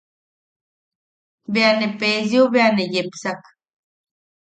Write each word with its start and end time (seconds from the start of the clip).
Bea 1.53 1.71
ne 1.77 1.87
Peesiou 1.99 2.45
bea 2.53 2.69
ne 2.75 2.83
yepsak. 2.93 3.41